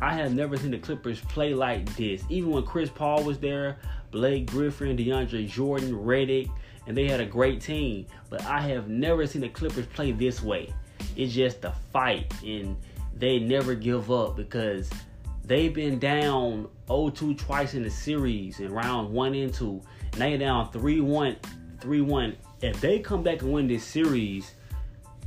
I 0.00 0.14
have 0.14 0.34
never 0.34 0.56
seen 0.56 0.70
the 0.70 0.78
Clippers 0.78 1.20
play 1.20 1.54
like 1.54 1.94
this. 1.96 2.22
Even 2.28 2.50
when 2.50 2.64
Chris 2.64 2.90
Paul 2.90 3.24
was 3.24 3.38
there, 3.38 3.78
Blake 4.10 4.46
Griffin, 4.46 4.96
DeAndre 4.96 5.48
Jordan, 5.48 5.92
Redick, 5.92 6.50
and 6.86 6.96
they 6.96 7.08
had 7.08 7.20
a 7.20 7.26
great 7.26 7.60
team. 7.60 8.06
But 8.30 8.44
I 8.44 8.60
have 8.60 8.88
never 8.88 9.26
seen 9.26 9.42
the 9.42 9.48
Clippers 9.48 9.86
play 9.86 10.12
this 10.12 10.42
way. 10.42 10.72
It's 11.16 11.32
just 11.32 11.64
a 11.64 11.72
fight, 11.92 12.32
and 12.42 12.76
they 13.16 13.38
never 13.38 13.74
give 13.74 14.10
up 14.10 14.36
because 14.36 14.90
they've 15.44 15.72
been 15.72 15.98
down 15.98 16.68
0-2 16.88 17.38
twice 17.38 17.74
in 17.74 17.82
the 17.82 17.90
series 17.90 18.60
in 18.60 18.72
round 18.72 19.12
one 19.12 19.34
and 19.34 19.52
two. 19.52 19.80
Now 20.18 20.26
you're 20.26 20.38
down 20.38 20.70
3-1, 20.72 21.36
3-1. 21.80 22.36
If 22.62 22.80
they 22.80 22.98
come 22.98 23.22
back 23.22 23.42
and 23.42 23.52
win 23.52 23.68
this 23.68 23.84
series, 23.84 24.54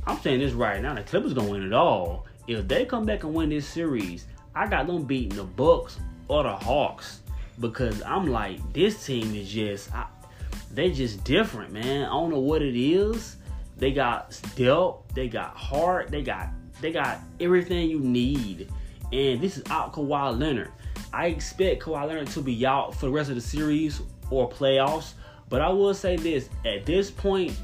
I'm 0.06 0.18
saying 0.20 0.40
this 0.40 0.52
right 0.52 0.80
now, 0.82 0.94
the 0.94 1.02
Clippers 1.02 1.34
gonna 1.34 1.50
win 1.50 1.62
it 1.62 1.72
all. 1.72 2.26
if 2.46 2.66
they 2.66 2.84
come 2.84 3.04
back 3.04 3.22
and 3.22 3.34
win 3.34 3.50
this 3.50 3.66
series, 3.66 4.26
I 4.54 4.66
got 4.66 4.86
them 4.86 5.04
beating 5.04 5.36
the 5.36 5.44
Bucks 5.44 5.98
or 6.28 6.42
the 6.42 6.56
Hawks 6.56 7.20
because 7.60 8.02
I'm 8.02 8.26
like, 8.26 8.72
this 8.72 9.06
team 9.06 9.34
is 9.34 9.48
just, 9.48 9.90
they 10.72 10.90
just 10.90 11.24
different, 11.24 11.72
man. 11.72 12.04
I 12.04 12.10
don't 12.10 12.30
know 12.30 12.40
what 12.40 12.62
it 12.62 12.76
is. 12.76 13.36
They 13.76 13.92
got 13.92 14.38
depth, 14.56 15.14
they 15.14 15.28
got 15.28 15.56
heart, 15.56 16.10
they 16.10 16.22
got 16.22 16.48
they 16.80 16.92
got 16.92 17.20
everything 17.40 17.90
you 17.90 18.00
need. 18.00 18.70
And 19.12 19.40
this 19.40 19.56
is 19.56 19.64
out 19.70 19.92
Kawhi 19.92 20.38
Leonard. 20.38 20.70
I 21.12 21.26
expect 21.26 21.82
Kawhi 21.82 22.06
Leonard 22.06 22.28
to 22.28 22.40
be 22.40 22.64
out 22.64 22.94
for 22.94 23.06
the 23.06 23.12
rest 23.12 23.30
of 23.30 23.34
the 23.34 23.40
series 23.40 24.00
or 24.30 24.48
playoffs. 24.48 25.14
But 25.48 25.60
I 25.60 25.68
will 25.70 25.94
say 25.94 26.16
this: 26.16 26.48
at 26.64 26.86
this 26.86 27.10
point, 27.10 27.58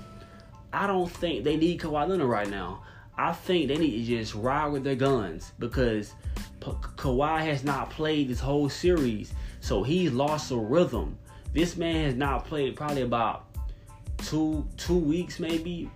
I 0.72 0.86
don't 0.86 1.10
think 1.10 1.44
they 1.44 1.56
need 1.56 1.80
Kawhi 1.80 2.08
Leonard 2.08 2.28
right 2.28 2.48
now. 2.48 2.82
I 3.18 3.32
think 3.32 3.68
they 3.68 3.78
need 3.78 4.04
to 4.04 4.18
just 4.18 4.34
ride 4.34 4.68
with 4.68 4.84
their 4.84 4.96
guns 4.96 5.52
because 5.58 6.12
Kawhi 6.60 7.40
has 7.40 7.64
not 7.64 7.90
played 7.90 8.28
this 8.28 8.40
whole 8.40 8.68
series, 8.68 9.32
so 9.60 9.82
he's 9.82 10.12
lost 10.12 10.50
a 10.50 10.56
rhythm. 10.56 11.16
This 11.56 11.78
man 11.78 12.04
has 12.04 12.14
not 12.14 12.44
played 12.44 12.76
probably 12.76 13.00
about 13.00 13.46
two 14.18 14.68
two 14.76 14.98
weeks, 14.98 15.40
maybe 15.40 15.90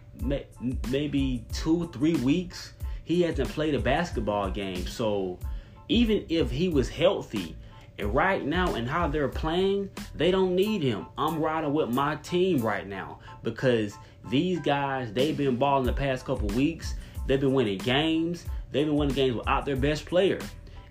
maybe 0.89 1.45
two 1.53 1.91
three 1.93 2.17
weeks. 2.17 2.73
He 3.05 3.21
hasn't 3.21 3.51
played 3.51 3.75
a 3.75 3.79
basketball 3.79 4.51
game, 4.51 4.87
so 4.87 5.39
even 5.91 6.25
if 6.31 6.51
he 6.51 6.71
was 6.71 6.89
healthy, 6.89 7.59
and 7.99 8.15
right 8.15 8.43
now 8.43 8.75
and 8.75 8.89
how 8.89 9.07
they're 9.07 9.29
playing, 9.29 9.91
they 10.15 10.31
don't 10.31 10.55
need 10.55 10.83
him. 10.83 11.05
I'm 11.19 11.39
riding 11.39 11.75
with 11.75 11.91
my 11.91 12.17
team 12.17 12.63
right 12.63 12.87
now 12.87 13.19
because 13.43 13.93
these 14.31 14.61
guys 14.61 15.13
they've 15.13 15.37
been 15.37 15.57
balling 15.57 15.85
the 15.85 15.93
past 15.93 16.25
couple 16.25 16.49
weeks. 16.57 16.95
They've 17.27 17.39
been 17.39 17.53
winning 17.53 17.77
games. 17.77 18.47
They've 18.73 18.87
been 18.87 18.97
winning 18.97 19.15
games 19.15 19.37
without 19.37 19.67
their 19.67 19.77
best 19.77 20.07
player. 20.07 20.39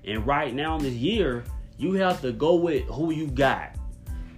And 0.06 0.28
right 0.28 0.54
now 0.54 0.76
in 0.76 0.84
this 0.84 0.94
year, 0.94 1.44
you 1.80 1.94
have 1.94 2.22
to 2.22 2.32
go 2.32 2.54
with 2.54 2.84
who 2.84 3.10
you 3.10 3.26
got. 3.32 3.79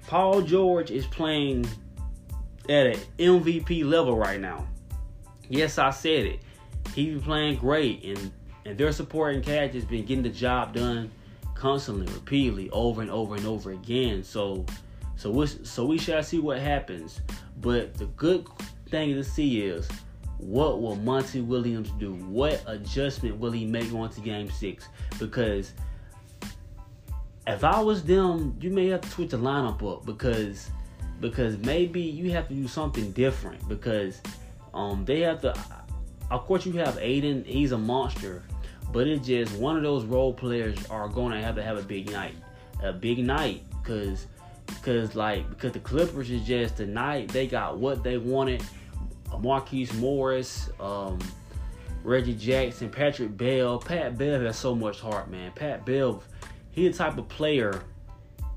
Paul 0.07 0.41
George 0.41 0.91
is 0.91 1.05
playing 1.07 1.65
at 2.69 2.87
an 2.87 2.99
MVP 3.17 3.85
level 3.85 4.17
right 4.17 4.39
now. 4.39 4.67
Yes, 5.49 5.77
I 5.77 5.89
said 5.89 6.25
it. 6.25 6.39
He's 6.93 7.21
playing 7.21 7.57
great, 7.57 8.03
and 8.03 8.31
and 8.65 8.77
their 8.77 8.91
supporting 8.91 9.41
cast 9.41 9.73
has 9.73 9.85
been 9.85 10.05
getting 10.05 10.23
the 10.23 10.29
job 10.29 10.73
done 10.73 11.11
constantly, 11.55 12.11
repeatedly, 12.13 12.69
over 12.71 13.01
and 13.01 13.11
over 13.11 13.35
and 13.35 13.45
over 13.45 13.71
again. 13.71 14.23
So, 14.23 14.65
so 15.15 15.29
we 15.29 15.47
so 15.47 15.85
we 15.85 15.97
shall 15.97 16.23
see 16.23 16.39
what 16.39 16.59
happens. 16.59 17.21
But 17.57 17.93
the 17.95 18.05
good 18.05 18.47
thing 18.89 19.13
to 19.13 19.23
see 19.23 19.61
is 19.61 19.87
what 20.37 20.81
will 20.81 20.95
Monty 20.95 21.41
Williams 21.41 21.91
do? 21.99 22.13
What 22.13 22.63
adjustment 22.65 23.37
will 23.37 23.51
he 23.51 23.65
make 23.65 23.93
onto 23.93 24.21
Game 24.21 24.49
Six? 24.49 24.87
Because 25.19 25.73
if 27.53 27.63
I 27.63 27.79
was 27.79 28.03
them, 28.03 28.57
you 28.59 28.69
may 28.69 28.87
have 28.87 29.01
to 29.01 29.09
switch 29.09 29.31
the 29.31 29.37
lineup 29.37 29.81
up 29.89 30.05
because 30.05 30.69
because 31.19 31.57
maybe 31.59 32.01
you 32.01 32.31
have 32.31 32.47
to 32.47 32.53
do 32.53 32.67
something 32.67 33.11
different 33.11 33.67
because 33.67 34.21
um 34.73 35.05
they 35.05 35.19
have 35.21 35.41
to 35.41 35.53
of 36.31 36.45
course 36.45 36.65
you 36.65 36.73
have 36.73 36.97
Ayton; 36.99 37.43
he's 37.45 37.73
a 37.73 37.77
monster, 37.77 38.43
but 38.91 39.05
it's 39.07 39.27
just 39.27 39.53
one 39.55 39.75
of 39.75 39.83
those 39.83 40.05
role 40.05 40.33
players 40.33 40.77
are 40.89 41.07
gonna 41.07 41.41
have 41.41 41.55
to 41.55 41.63
have 41.63 41.77
a 41.77 41.83
big 41.83 42.09
night. 42.11 42.35
A 42.81 42.93
big 42.93 43.19
night 43.19 43.63
because 43.69 44.27
because 44.65 45.15
like 45.15 45.47
because 45.49 45.73
the 45.73 45.79
Clippers 45.79 46.31
is 46.31 46.45
just 46.45 46.77
tonight 46.77 47.29
they 47.29 47.47
got 47.47 47.77
what 47.77 48.03
they 48.03 48.17
wanted. 48.17 48.63
Marquise 49.39 49.93
Morris, 49.93 50.69
um, 50.79 51.17
Reggie 52.03 52.35
Jackson, 52.35 52.89
Patrick 52.89 53.37
Bev. 53.37 53.81
Pat 53.85 54.17
Bev 54.17 54.41
has 54.41 54.57
so 54.57 54.75
much 54.75 54.99
heart, 54.99 55.31
man. 55.31 55.51
Pat 55.55 55.85
Bev 55.85 56.21
he 56.71 56.87
the 56.87 56.97
type 56.97 57.17
of 57.17 57.27
player 57.27 57.83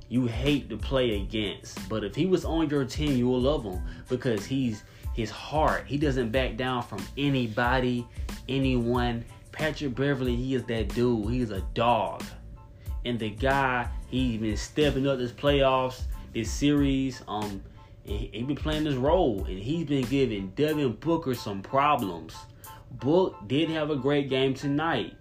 you 0.09 0.27
hate 0.27 0.69
to 0.69 0.77
play 0.77 1.21
against. 1.21 1.89
But 1.89 2.05
if 2.05 2.15
he 2.15 2.27
was 2.27 2.45
on 2.45 2.69
your 2.71 2.85
team, 2.85 3.17
you 3.17 3.27
will 3.27 3.41
love 3.41 3.65
him 3.65 3.81
because 4.09 4.45
he's 4.45 4.85
his 5.15 5.31
heart. 5.31 5.85
He 5.87 5.97
doesn't 5.97 6.31
back 6.31 6.57
down 6.57 6.83
from 6.83 7.05
anybody, 7.17 8.07
anyone. 8.49 9.25
Patrick 9.53 9.95
Beverley, 9.95 10.37
he 10.37 10.55
is 10.55 10.65
that 10.65 10.89
dude. 10.95 11.31
He's 11.31 11.51
a 11.51 11.61
dog. 11.75 12.23
And 13.05 13.19
the 13.19 13.31
guy, 13.31 13.89
he's 14.09 14.41
been 14.41 14.57
stepping 14.57 15.07
up 15.07 15.19
this 15.19 15.33
playoffs, 15.33 16.03
this 16.33 16.51
series. 16.51 17.23
Um, 17.29 17.63
he, 18.05 18.43
been 18.43 18.57
playing 18.57 18.85
this 18.85 18.95
role, 18.95 19.45
and 19.45 19.59
he's 19.59 19.87
been 19.87 20.05
giving 20.07 20.49
Devin 20.51 20.93
Booker 20.95 21.35
some 21.35 21.63
problems. 21.63 22.35
Book 22.93 23.37
did 23.47 23.69
have 23.71 23.91
a 23.91 23.97
great 23.97 24.29
game 24.29 24.55
tonight, 24.55 25.15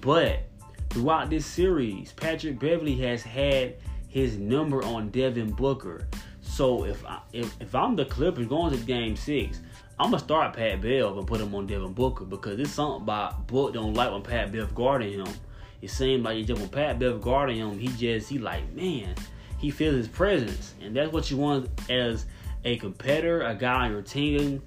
but 0.00 0.42
Throughout 0.90 1.30
this 1.30 1.46
series, 1.46 2.10
Patrick 2.12 2.58
Beverley 2.58 2.96
has 2.96 3.22
had 3.22 3.76
his 4.08 4.38
number 4.38 4.82
on 4.82 5.10
Devin 5.10 5.52
Booker. 5.52 6.08
So 6.42 6.84
if 6.84 7.06
I, 7.06 7.20
if, 7.32 7.54
if 7.60 7.76
I'm 7.76 7.94
the 7.94 8.04
Clippers 8.04 8.48
going 8.48 8.76
to 8.76 8.84
Game 8.84 9.14
Six, 9.14 9.60
I'm 10.00 10.10
gonna 10.10 10.18
start 10.18 10.56
Pat 10.56 10.80
Bev 10.80 11.16
and 11.16 11.28
put 11.28 11.40
him 11.40 11.54
on 11.54 11.68
Devin 11.68 11.92
Booker 11.92 12.24
because 12.24 12.58
it's 12.58 12.72
something 12.72 13.02
about 13.02 13.46
Book 13.46 13.72
don't 13.72 13.94
like 13.94 14.10
when 14.10 14.22
Pat 14.22 14.50
Bev 14.50 14.74
guarding 14.74 15.12
him. 15.12 15.32
It 15.80 15.90
seems 15.90 16.24
like 16.24 16.44
just 16.44 16.60
when 16.60 16.68
Pat 16.68 16.98
Bev 16.98 17.20
guarding 17.20 17.58
him, 17.58 17.78
he 17.78 17.86
just 17.86 18.28
he 18.28 18.38
like 18.38 18.72
man, 18.72 19.14
he 19.58 19.70
feels 19.70 19.94
his 19.94 20.08
presence, 20.08 20.74
and 20.82 20.96
that's 20.96 21.12
what 21.12 21.30
you 21.30 21.36
want 21.36 21.70
as 21.88 22.26
a 22.64 22.76
competitor, 22.78 23.42
a 23.42 23.54
guy 23.54 23.84
on 23.84 23.92
your 23.92 24.02
team 24.02 24.60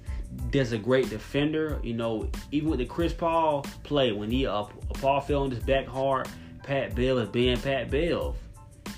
that's 0.50 0.72
a 0.72 0.78
great 0.78 1.10
defender. 1.10 1.80
You 1.82 1.94
know, 1.94 2.30
even 2.52 2.70
with 2.70 2.78
the 2.78 2.86
Chris 2.86 3.12
Paul 3.12 3.64
play, 3.82 4.12
when 4.12 4.30
he 4.30 4.46
uh, 4.46 4.64
Paul 4.94 5.20
fell 5.20 5.42
on 5.42 5.50
his 5.50 5.62
back 5.62 5.86
hard, 5.86 6.28
Pat 6.62 6.94
Bev 6.94 7.18
is 7.18 7.28
being 7.28 7.58
Pat 7.58 7.90
Bev. 7.90 8.34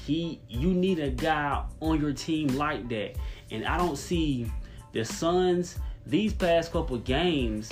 He, 0.04 0.40
you 0.48 0.72
need 0.72 1.00
a 1.00 1.10
guy 1.10 1.64
on 1.80 2.00
your 2.00 2.12
team 2.12 2.48
like 2.48 2.88
that, 2.90 3.16
and 3.50 3.66
I 3.66 3.76
don't 3.76 3.96
see 3.96 4.50
the 4.92 5.04
Suns 5.04 5.78
these 6.06 6.32
past 6.32 6.72
couple 6.72 6.96
games. 6.98 7.70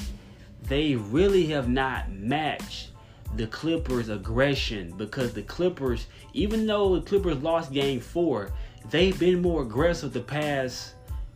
They 0.64 0.96
really 0.96 1.46
have 1.46 1.68
not 1.68 2.10
matched 2.10 2.88
the 3.36 3.46
Clippers' 3.46 4.08
aggression 4.08 4.94
because 4.96 5.34
the 5.34 5.42
Clippers, 5.42 6.06
even 6.32 6.66
though 6.66 6.96
the 6.96 7.02
Clippers 7.02 7.42
lost 7.42 7.72
Game 7.72 8.00
Four, 8.00 8.50
they've 8.90 9.18
been 9.18 9.42
more 9.42 9.62
aggressive 9.62 10.12
the 10.12 10.20
past 10.20 10.94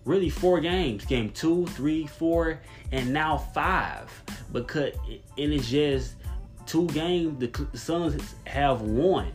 really 0.08 0.30
four 0.30 0.58
games. 0.58 1.04
Game 1.04 1.30
two 1.30 1.66
three 1.66 2.06
four 2.06 2.60
and 2.90 3.12
now 3.12 3.36
five. 3.36 4.10
Because 4.52 4.94
and 5.06 5.22
it's 5.36 5.68
just 5.68 6.14
two 6.66 6.86
games 6.88 7.38
the 7.38 7.78
suns 7.78 8.34
have 8.46 8.80
won. 8.80 9.30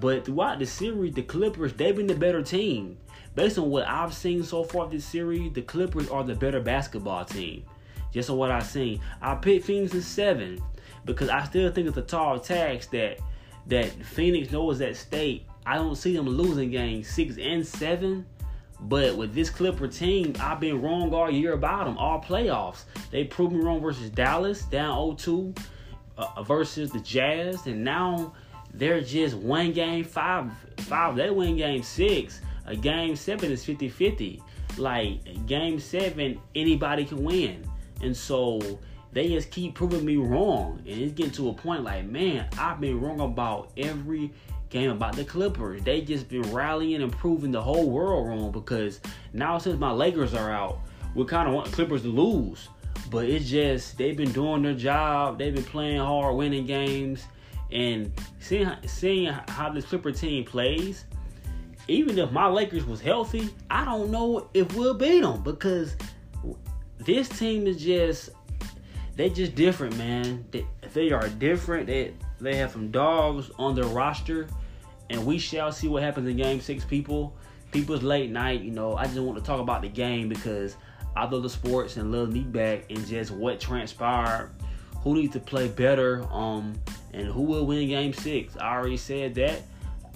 But 0.00 0.24
throughout 0.24 0.60
the 0.60 0.66
series 0.66 1.14
the 1.14 1.22
clippers 1.22 1.72
they've 1.72 1.94
been 1.96 2.06
the 2.06 2.14
better 2.14 2.42
team. 2.42 2.96
Based 3.34 3.58
on 3.58 3.68
what 3.68 3.86
i've 3.86 4.14
seen 4.14 4.42
so 4.42 4.64
far 4.64 4.88
this 4.88 5.04
series 5.04 5.52
the 5.52 5.62
clippers 5.62 6.08
are 6.08 6.24
the 6.24 6.34
better 6.34 6.60
basketball 6.60 7.24
team. 7.24 7.64
Just 8.12 8.30
on 8.30 8.36
what 8.36 8.50
i've 8.50 8.66
seen. 8.66 9.00
I 9.20 9.34
picked 9.34 9.66
phoenix 9.66 9.92
in 9.92 10.02
seven 10.02 10.62
because 11.04 11.28
i 11.28 11.44
still 11.44 11.70
think 11.70 11.88
it's 11.88 11.96
a 11.96 12.02
tall 12.02 12.38
tax 12.38 12.86
that 12.88 13.18
that 13.66 13.90
phoenix 14.04 14.52
knows 14.52 14.80
at 14.80 14.96
stake 14.96 15.46
i 15.64 15.76
don't 15.76 15.96
see 15.96 16.14
them 16.14 16.28
losing 16.28 16.70
games 16.70 17.08
six 17.08 17.38
and 17.38 17.66
seven 17.66 18.26
but 18.80 19.16
with 19.16 19.34
this 19.34 19.50
Clipper 19.50 19.88
team, 19.88 20.34
I've 20.40 20.60
been 20.60 20.82
wrong 20.82 21.12
all 21.12 21.30
year 21.30 21.54
about 21.54 21.86
them, 21.86 21.96
all 21.98 22.20
playoffs. 22.20 22.84
They 23.10 23.24
proved 23.24 23.52
me 23.52 23.60
wrong 23.60 23.80
versus 23.80 24.10
Dallas, 24.10 24.62
down 24.62 25.16
0-2, 25.16 25.56
uh, 26.18 26.42
versus 26.42 26.90
the 26.90 27.00
Jazz, 27.00 27.66
and 27.66 27.82
now 27.82 28.32
they're 28.74 29.00
just 29.00 29.36
one 29.36 29.72
game 29.72 30.04
five. 30.04 30.52
Five, 30.78 31.16
they 31.16 31.30
win 31.30 31.56
game 31.56 31.82
six. 31.82 32.40
A 32.66 32.76
game 32.76 33.16
seven 33.16 33.50
is 33.50 33.64
50-50. 33.64 34.42
Like 34.76 35.46
game 35.46 35.80
seven, 35.80 36.40
anybody 36.54 37.04
can 37.04 37.24
win. 37.24 37.66
And 38.02 38.14
so 38.14 38.60
they 39.12 39.28
just 39.28 39.50
keep 39.50 39.74
proving 39.74 40.04
me 40.04 40.16
wrong. 40.16 40.82
And 40.86 41.00
it's 41.00 41.12
getting 41.12 41.32
to 41.32 41.48
a 41.48 41.54
point 41.54 41.84
like, 41.84 42.04
man, 42.06 42.48
I've 42.58 42.80
been 42.80 43.00
wrong 43.00 43.20
about 43.20 43.70
every 43.76 44.32
game 44.70 44.90
about 44.90 45.16
the 45.16 45.24
Clippers. 45.24 45.82
They 45.82 46.00
just 46.00 46.28
been 46.28 46.42
rallying 46.52 47.02
and 47.02 47.12
proving 47.12 47.52
the 47.52 47.62
whole 47.62 47.88
world 47.90 48.26
wrong 48.26 48.50
because 48.50 49.00
now 49.32 49.58
since 49.58 49.78
my 49.78 49.90
Lakers 49.90 50.34
are 50.34 50.50
out, 50.50 50.80
we 51.14 51.24
kind 51.24 51.48
of 51.48 51.54
want 51.54 51.68
the 51.68 51.72
Clippers 51.72 52.02
to 52.02 52.08
lose. 52.08 52.68
But 53.10 53.26
it's 53.26 53.48
just 53.48 53.98
they've 53.98 54.16
been 54.16 54.32
doing 54.32 54.62
their 54.62 54.74
job. 54.74 55.38
They've 55.38 55.54
been 55.54 55.64
playing 55.64 56.00
hard, 56.00 56.36
winning 56.36 56.66
games, 56.66 57.24
and 57.70 58.12
seeing 58.40 58.70
seeing 58.86 59.32
how 59.48 59.70
the 59.70 59.82
Clipper 59.82 60.12
team 60.12 60.44
plays. 60.44 61.04
Even 61.88 62.18
if 62.18 62.32
my 62.32 62.48
Lakers 62.48 62.84
was 62.84 63.00
healthy, 63.00 63.50
I 63.70 63.84
don't 63.84 64.10
know 64.10 64.48
if 64.54 64.74
we'll 64.74 64.94
beat 64.94 65.20
them 65.20 65.42
because 65.42 65.94
this 66.98 67.28
team 67.28 67.66
is 67.68 67.76
just 67.76 68.30
they 69.14 69.30
just 69.30 69.54
different, 69.54 69.96
man. 69.96 70.44
They, 70.50 70.66
they 70.92 71.10
are 71.10 71.28
different. 71.28 71.86
They 71.86 72.14
they 72.40 72.56
have 72.56 72.72
some 72.72 72.90
dogs 72.90 73.50
on 73.58 73.74
their 73.74 73.84
roster, 73.84 74.48
and 75.10 75.24
we 75.24 75.38
shall 75.38 75.72
see 75.72 75.88
what 75.88 76.02
happens 76.02 76.28
in 76.28 76.36
Game 76.36 76.60
Six. 76.60 76.84
People, 76.84 77.34
people's 77.72 78.02
late 78.02 78.30
night. 78.30 78.60
You 78.62 78.72
know, 78.72 78.96
I 78.96 79.04
just 79.06 79.18
want 79.18 79.38
to 79.38 79.44
talk 79.44 79.60
about 79.60 79.82
the 79.82 79.88
game 79.88 80.28
because 80.28 80.76
I 81.16 81.24
love 81.24 81.42
the 81.42 81.50
sports 81.50 81.96
and 81.96 82.12
love 82.12 82.32
me 82.32 82.40
back 82.40 82.90
and 82.90 83.06
just 83.06 83.30
what 83.30 83.58
transpired, 83.60 84.50
who 85.00 85.14
needs 85.14 85.32
to 85.32 85.40
play 85.40 85.68
better, 85.68 86.24
um, 86.30 86.74
and 87.12 87.26
who 87.26 87.42
will 87.42 87.66
win 87.66 87.88
game 87.88 88.12
six. 88.12 88.56
I 88.56 88.74
already 88.74 88.98
said 88.98 89.34
that. 89.36 89.62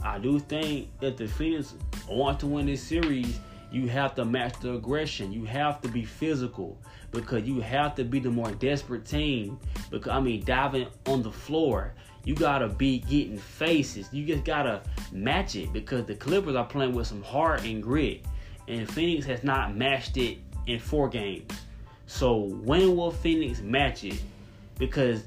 I 0.02 0.18
do 0.18 0.38
think 0.38 0.88
if 1.00 1.16
the 1.16 1.26
Phoenix 1.26 1.74
want 2.08 2.40
to 2.40 2.46
win 2.46 2.66
this 2.66 2.82
series, 2.82 3.38
you 3.70 3.86
have 3.88 4.14
to 4.16 4.24
match 4.24 4.58
the 4.60 4.74
aggression. 4.74 5.32
You 5.32 5.44
have 5.44 5.80
to 5.82 5.88
be 5.88 6.04
physical 6.04 6.76
because 7.12 7.44
you 7.44 7.60
have 7.60 7.94
to 7.96 8.04
be 8.04 8.18
the 8.18 8.30
more 8.30 8.50
desperate 8.52 9.04
team. 9.04 9.58
Because 9.90 10.10
I 10.10 10.20
mean, 10.20 10.44
diving 10.44 10.88
on 11.06 11.22
the 11.22 11.30
floor, 11.30 11.94
you 12.24 12.34
gotta 12.34 12.68
be 12.68 12.98
getting 13.00 13.38
faces. 13.38 14.08
You 14.12 14.26
just 14.26 14.44
gotta 14.44 14.82
match 15.12 15.56
it 15.56 15.72
because 15.72 16.04
the 16.04 16.14
Clippers 16.14 16.54
are 16.54 16.64
playing 16.64 16.94
with 16.94 17.06
some 17.06 17.22
heart 17.22 17.64
and 17.64 17.82
grit, 17.82 18.24
and 18.68 18.90
Phoenix 18.90 19.26
has 19.26 19.42
not 19.42 19.74
matched 19.74 20.16
it 20.16 20.38
in 20.66 20.78
four 20.78 21.08
games. 21.08 21.50
So 22.06 22.36
when 22.64 22.96
will 22.96 23.10
Phoenix 23.10 23.60
match 23.60 24.04
it? 24.04 24.20
Because 24.78 25.24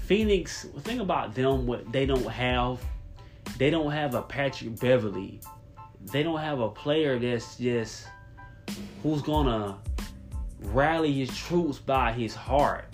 Phoenix, 0.00 0.64
think 0.80 1.00
about 1.00 1.34
them, 1.34 1.66
what 1.66 1.90
they 1.92 2.06
don't 2.06 2.26
have. 2.26 2.80
They 3.58 3.70
don't 3.70 3.90
have 3.90 4.14
a 4.14 4.22
Patrick 4.22 4.78
Beverley. 4.80 5.40
They 6.12 6.22
don't 6.22 6.40
have 6.40 6.60
a 6.60 6.68
player 6.68 7.18
that's 7.18 7.56
just 7.56 8.06
who's 9.02 9.22
gonna 9.22 9.78
rally 10.60 11.12
his 11.12 11.36
troops 11.36 11.78
by 11.78 12.12
his 12.12 12.34
heart. 12.34 12.86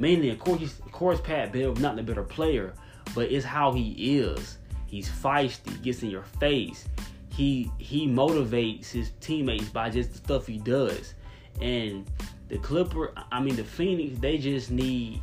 Mainly, 0.00 0.30
of 0.30 0.38
course, 0.38 0.62
of 0.62 0.92
course, 0.92 1.20
Pat 1.20 1.52
Bev 1.52 1.78
not 1.78 1.94
the 1.94 2.02
better 2.02 2.22
player, 2.22 2.72
but 3.14 3.30
it's 3.30 3.44
how 3.44 3.72
he 3.72 4.18
is. 4.18 4.56
He's 4.86 5.06
feisty, 5.06 5.80
gets 5.82 6.02
in 6.02 6.08
your 6.08 6.22
face. 6.22 6.86
He 7.28 7.70
he 7.76 8.08
motivates 8.08 8.90
his 8.90 9.10
teammates 9.20 9.68
by 9.68 9.90
just 9.90 10.12
the 10.12 10.18
stuff 10.18 10.46
he 10.46 10.56
does. 10.56 11.12
And 11.60 12.10
the 12.48 12.56
Clipper, 12.56 13.12
I 13.30 13.40
mean 13.40 13.56
the 13.56 13.64
Phoenix, 13.64 14.18
they 14.18 14.38
just 14.38 14.70
need 14.70 15.20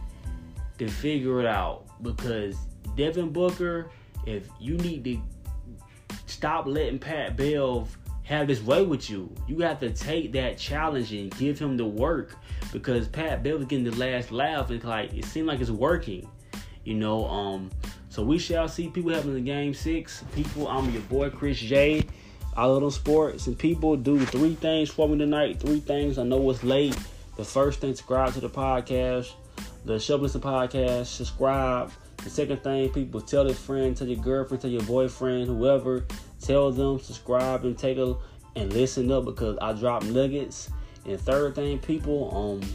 to 0.77 0.87
figure 0.87 1.39
it 1.39 1.47
out 1.47 1.85
because 2.03 2.55
Devin 2.95 3.31
Booker, 3.31 3.89
if 4.27 4.47
you 4.59 4.77
need 4.77 5.03
to 5.05 5.19
stop 6.27 6.67
letting 6.67 6.99
Pat 6.99 7.35
Bev 7.35 7.97
have 8.27 8.49
his 8.49 8.61
way 8.61 8.83
with 8.83 9.09
you, 9.09 9.33
you 9.47 9.59
have 9.59 9.79
to 9.79 9.89
take 9.89 10.33
that 10.33 10.57
challenge 10.57 11.13
and 11.13 11.35
give 11.37 11.57
him 11.57 11.77
the 11.77 11.85
work 11.85 12.35
because 12.73 13.07
Pat 13.07 13.41
Bev 13.41 13.61
is 13.61 13.65
getting 13.67 13.85
the 13.85 13.95
last 13.95 14.33
laugh. 14.33 14.69
It's 14.69 14.83
like 14.83 15.13
it 15.13 15.23
seems 15.23 15.47
like 15.47 15.61
it's 15.61 15.69
working, 15.69 16.27
you 16.83 16.95
know. 16.95 17.25
Um, 17.25 17.71
so 18.09 18.23
we 18.23 18.37
shall 18.37 18.67
see 18.67 18.89
people 18.89 19.13
having 19.13 19.33
the 19.33 19.39
game 19.39 19.73
six. 19.73 20.25
People, 20.35 20.67
I'm 20.67 20.89
your 20.91 21.03
boy 21.03 21.29
Chris 21.29 21.57
J. 21.57 22.03
I 22.57 22.65
love 22.65 22.81
them 22.81 22.91
sports 22.91 23.47
and 23.47 23.57
people 23.57 23.95
do 23.95 24.19
three 24.25 24.55
things 24.55 24.89
for 24.89 25.07
me 25.07 25.17
tonight. 25.17 25.61
Three 25.61 25.79
things. 25.79 26.17
I 26.17 26.23
know 26.23 26.49
it's 26.49 26.63
late. 26.65 26.97
The 27.37 27.45
first 27.45 27.79
thing, 27.79 27.95
subscribe 27.95 28.33
to 28.33 28.41
the 28.41 28.49
podcast, 28.49 29.31
the 29.85 29.99
Show 29.99 30.17
Listen 30.17 30.41
podcast. 30.41 31.05
Subscribe. 31.05 31.91
The 32.23 32.29
second 32.29 32.63
thing, 32.63 32.89
people 32.89 33.21
tell 33.21 33.45
their 33.45 33.53
friend, 33.53 33.95
tell 33.95 34.07
your 34.07 34.21
girlfriend, 34.21 34.61
tell 34.61 34.71
your 34.71 34.83
boyfriend, 34.83 35.47
whoever. 35.47 36.05
Tell 36.41 36.71
them 36.71 36.99
subscribe 36.99 37.65
and 37.65 37.77
take 37.77 37.97
a 37.97 38.15
and 38.55 38.73
listen 38.73 39.11
up 39.11 39.25
because 39.25 39.57
I 39.61 39.73
drop 39.73 40.03
nuggets. 40.03 40.69
And 41.05 41.19
third 41.19 41.55
thing, 41.55 41.79
people, 41.79 42.35
um, 42.35 42.69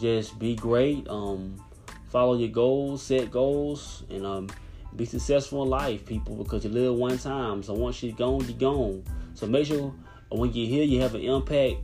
just 0.00 0.38
be 0.38 0.54
great. 0.54 1.08
Um, 1.08 1.62
follow 2.08 2.36
your 2.36 2.48
goals, 2.48 3.02
set 3.02 3.30
goals, 3.30 4.02
and 4.10 4.26
um, 4.26 4.48
be 4.96 5.04
successful 5.04 5.62
in 5.62 5.70
life, 5.70 6.04
people, 6.04 6.36
because 6.36 6.64
you 6.64 6.70
live 6.70 6.94
one 6.94 7.18
time. 7.18 7.62
So 7.62 7.72
once 7.72 8.02
you're 8.02 8.14
gone, 8.14 8.44
you're 8.46 8.58
gone. 8.58 9.04
So 9.34 9.46
make 9.46 9.66
sure 9.66 9.94
when 10.30 10.52
you're 10.52 10.68
here, 10.68 10.84
you 10.84 11.00
have 11.00 11.14
an 11.14 11.22
impact 11.22 11.76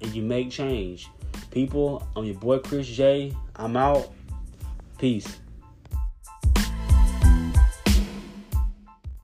and 0.00 0.14
you 0.14 0.22
make 0.22 0.50
change. 0.50 1.08
People, 1.50 2.06
I'm 2.16 2.24
your 2.24 2.36
boy 2.36 2.58
Chris 2.58 2.86
J. 2.86 3.32
I'm 3.56 3.76
out. 3.76 4.12
Peace. 4.98 5.40